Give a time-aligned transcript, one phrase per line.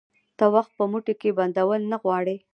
[0.37, 2.35] ته وخت په موټې کي بندول نه غواړي